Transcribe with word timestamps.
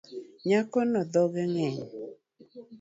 Nyakono 0.47 0.99
dhoge 1.11 1.43
ng’eny 1.51 1.79